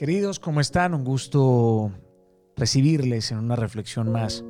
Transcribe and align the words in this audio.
Queridos, 0.00 0.40
¿cómo 0.40 0.62
están? 0.62 0.94
Un 0.94 1.04
gusto 1.04 1.92
recibirles 2.56 3.32
en 3.32 3.38
una 3.38 3.54
reflexión 3.54 4.10
más 4.10 4.42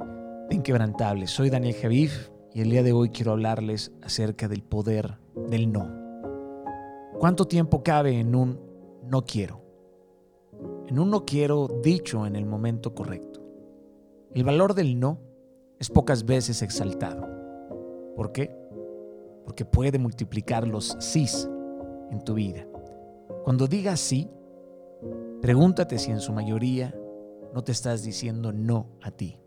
de 0.48 0.54
Inquebrantable. 0.54 1.26
Soy 1.26 1.50
Daniel 1.50 1.74
Javif 1.74 2.30
y 2.54 2.60
el 2.60 2.70
día 2.70 2.84
de 2.84 2.92
hoy 2.92 3.10
quiero 3.10 3.32
hablarles 3.32 3.90
acerca 4.00 4.46
del 4.46 4.62
poder 4.62 5.18
del 5.48 5.72
no. 5.72 5.92
¿Cuánto 7.18 7.48
tiempo 7.48 7.82
cabe 7.82 8.20
en 8.20 8.36
un 8.36 8.60
no 9.02 9.24
quiero? 9.24 9.60
En 10.86 11.00
un 11.00 11.10
no 11.10 11.24
quiero 11.24 11.66
dicho 11.82 12.26
en 12.26 12.36
el 12.36 12.46
momento 12.46 12.94
correcto. 12.94 13.42
El 14.32 14.44
valor 14.44 14.74
del 14.74 15.00
no 15.00 15.18
es 15.80 15.90
pocas 15.90 16.24
veces 16.24 16.62
exaltado. 16.62 17.26
¿Por 18.14 18.30
qué? 18.30 18.56
Porque 19.44 19.64
puede 19.64 19.98
multiplicar 19.98 20.68
los 20.68 20.96
sís 21.00 21.50
en 22.12 22.22
tu 22.22 22.34
vida. 22.34 22.68
Cuando 23.42 23.66
digas 23.66 23.98
sí, 23.98 24.30
pregúntate 25.40 25.98
si 25.98 26.10
en 26.10 26.20
su 26.20 26.32
mayoría 26.32 26.94
no 27.52 27.62
te 27.62 27.72
estás 27.72 28.02
diciendo 28.02 28.52
no 28.52 28.86
a 29.02 29.10
ti. 29.10 29.38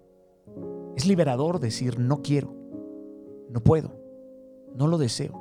Es 0.95 1.07
liberador 1.07 1.59
decir 1.59 1.99
no 1.99 2.21
quiero, 2.21 2.53
no 3.49 3.61
puedo, 3.63 3.91
no 4.75 4.87
lo 4.87 4.97
deseo, 4.97 5.33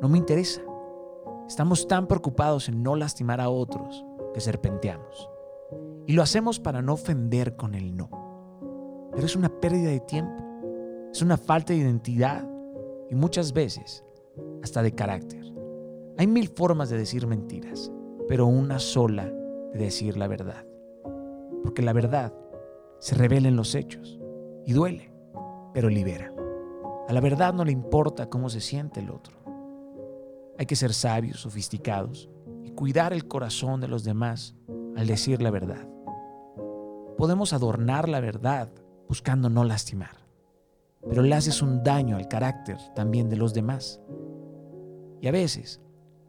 no 0.00 0.08
me 0.08 0.18
interesa. 0.18 0.62
Estamos 1.46 1.86
tan 1.86 2.06
preocupados 2.06 2.68
en 2.68 2.82
no 2.82 2.96
lastimar 2.96 3.40
a 3.40 3.48
otros 3.48 4.04
que 4.34 4.40
serpenteamos. 4.40 5.30
Y 6.06 6.12
lo 6.12 6.22
hacemos 6.22 6.60
para 6.60 6.82
no 6.82 6.94
ofender 6.94 7.56
con 7.56 7.74
el 7.74 7.96
no. 7.96 8.10
Pero 9.12 9.26
es 9.26 9.36
una 9.36 9.48
pérdida 9.48 9.90
de 9.90 10.00
tiempo, 10.00 10.44
es 11.12 11.22
una 11.22 11.36
falta 11.36 11.72
de 11.72 11.78
identidad 11.78 12.46
y 13.08 13.14
muchas 13.14 13.52
veces 13.52 14.04
hasta 14.62 14.82
de 14.82 14.94
carácter. 14.94 15.44
Hay 16.18 16.26
mil 16.26 16.48
formas 16.48 16.90
de 16.90 16.98
decir 16.98 17.26
mentiras, 17.26 17.90
pero 18.28 18.46
una 18.46 18.78
sola 18.78 19.26
de 19.72 19.78
decir 19.78 20.16
la 20.16 20.26
verdad. 20.26 20.64
Porque 21.62 21.82
la 21.82 21.92
verdad 21.92 22.32
se 22.98 23.14
revela 23.14 23.48
en 23.48 23.56
los 23.56 23.74
hechos 23.74 24.18
y 24.64 24.72
duele, 24.72 25.12
pero 25.72 25.88
libera. 25.88 26.32
A 27.08 27.12
la 27.12 27.20
verdad 27.20 27.54
no 27.54 27.64
le 27.64 27.72
importa 27.72 28.28
cómo 28.28 28.48
se 28.48 28.60
siente 28.60 29.00
el 29.00 29.10
otro. 29.10 29.36
Hay 30.58 30.66
que 30.66 30.76
ser 30.76 30.92
sabios, 30.92 31.40
sofisticados 31.40 32.28
y 32.64 32.70
cuidar 32.70 33.12
el 33.12 33.28
corazón 33.28 33.80
de 33.80 33.88
los 33.88 34.02
demás 34.02 34.54
al 34.96 35.06
decir 35.06 35.42
la 35.42 35.50
verdad. 35.50 35.86
Podemos 37.16 37.52
adornar 37.52 38.08
la 38.08 38.20
verdad 38.20 38.70
buscando 39.08 39.48
no 39.48 39.64
lastimar, 39.64 40.16
pero 41.08 41.22
le 41.22 41.34
haces 41.34 41.62
un 41.62 41.82
daño 41.82 42.16
al 42.16 42.28
carácter 42.28 42.78
también 42.94 43.28
de 43.28 43.36
los 43.36 43.54
demás. 43.54 44.00
Y 45.20 45.28
a 45.28 45.32
veces 45.32 45.80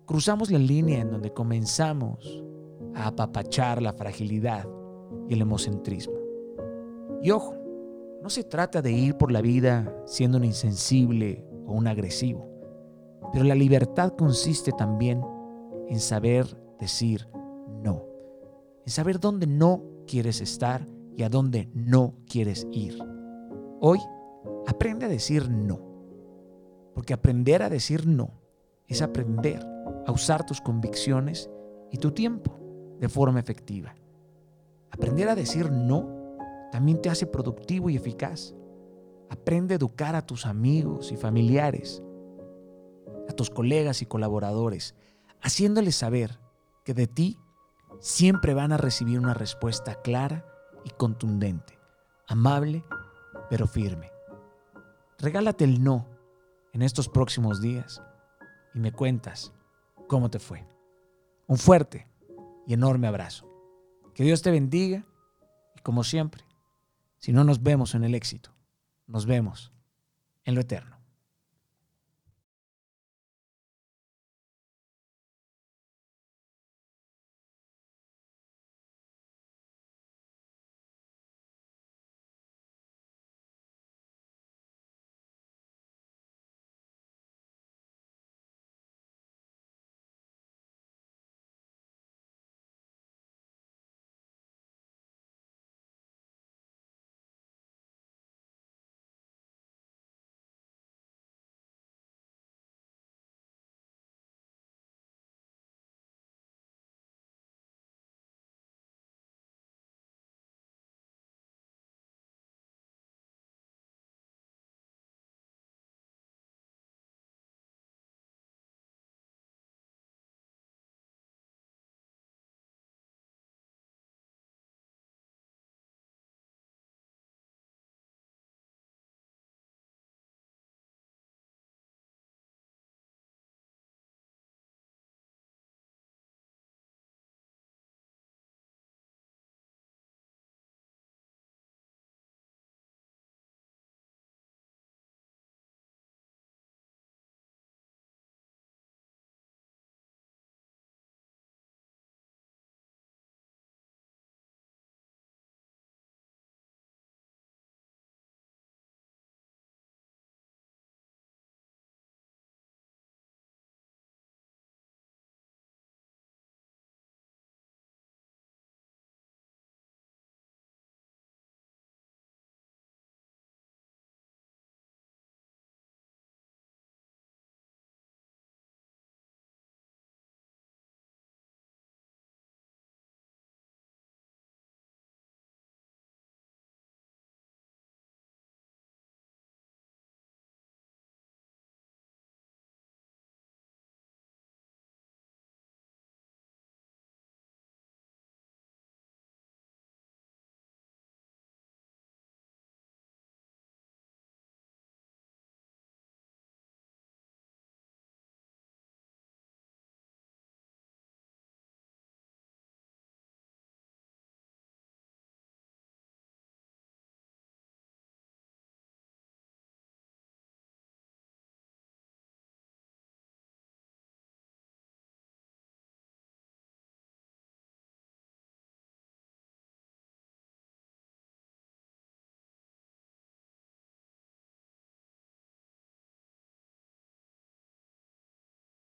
cruzamos 0.08 0.50
la 0.50 0.58
línea 0.58 1.02
en 1.02 1.12
donde 1.12 1.34
comenzamos 1.34 2.44
a 2.96 3.08
apapachar 3.08 3.82
la 3.82 3.94
fragilidad 3.94 4.66
y 5.28 5.34
el 5.34 5.42
egocentrismo. 5.42 6.16
Y 7.22 7.30
ojo, 7.32 7.54
no 8.24 8.30
se 8.30 8.44
trata 8.44 8.82
de 8.82 8.92
ir 8.92 9.18
por 9.18 9.32
la 9.32 9.42
vida 9.42 9.94
siendo 10.06 10.38
un 10.38 10.46
insensible 10.46 11.46
o 11.68 11.74
un 11.74 11.88
agresivo, 11.88 12.50
pero 13.34 13.44
la 13.44 13.54
libertad 13.54 14.14
consiste 14.18 14.72
también 14.72 15.22
en 15.90 16.00
saber 16.00 16.46
decir 16.80 17.28
no, 17.84 18.04
en 18.86 18.92
saber 18.92 19.20
dónde 19.20 19.46
no 19.46 19.84
quieres 20.08 20.40
estar 20.40 20.88
y 21.18 21.24
a 21.24 21.30
dónde 21.30 21.70
no 21.74 22.16
quieres 22.30 22.66
ir. 22.72 22.98
Hoy, 23.82 24.00
aprende 24.68 25.06
a 25.06 25.10
decir 25.10 25.50
no, 25.50 25.82
porque 26.96 27.14
aprender 27.14 27.62
a 27.62 27.70
decir 27.70 28.08
no 28.08 28.32
es 28.88 29.02
aprender 29.02 29.77
a 30.08 30.12
usar 30.12 30.46
tus 30.46 30.62
convicciones 30.62 31.50
y 31.92 31.98
tu 31.98 32.12
tiempo 32.12 32.58
de 33.00 33.10
forma 33.10 33.40
efectiva. 33.40 33.94
Aprender 34.90 35.28
a 35.28 35.36
decir 35.36 35.70
no 35.70 36.10
también 36.72 37.02
te 37.02 37.10
hace 37.10 37.28
productivo 37.28 37.90
y 37.90 37.98
eficaz. 37.98 38.56
Aprende 39.30 39.74
a 39.74 39.78
educar 39.78 40.16
a 40.16 40.26
tus 40.26 40.46
amigos 40.46 41.12
y 41.12 41.18
familiares, 41.18 42.02
a 43.30 43.34
tus 43.34 43.50
colegas 43.50 44.02
y 44.02 44.06
colaboradores, 44.06 44.96
haciéndoles 45.42 45.98
saber 45.98 46.40
que 46.86 46.94
de 46.94 47.08
ti 47.08 47.38
siempre 48.00 48.54
van 48.54 48.72
a 48.72 48.78
recibir 48.78 49.20
una 49.20 49.34
respuesta 49.34 49.96
clara 50.02 50.46
y 50.86 50.92
contundente, 50.92 51.78
amable 52.28 52.86
pero 53.50 53.68
firme. 53.68 54.10
Regálate 55.20 55.66
el 55.66 55.84
no 55.84 56.08
en 56.72 56.82
estos 56.82 57.10
próximos 57.10 57.62
días 57.62 58.02
y 58.74 58.80
me 58.80 58.94
cuentas 58.94 59.52
cómo 60.08 60.30
te 60.30 60.40
fue. 60.40 60.66
Un 61.48 61.58
fuerte 61.58 62.08
y 62.66 62.74
enorme 62.74 63.08
abrazo. 63.08 63.48
Que 64.14 64.24
Dios 64.24 64.42
te 64.42 64.52
bendiga 64.52 65.06
y 65.76 65.82
como 65.82 66.04
siempre, 66.04 66.44
si 67.18 67.32
no 67.32 67.44
nos 67.44 67.62
vemos 67.62 67.96
en 67.96 68.04
el 68.04 68.16
éxito, 68.16 68.54
nos 69.06 69.26
vemos 69.26 69.72
en 70.44 70.56
lo 70.56 70.62
eterno. 70.62 70.97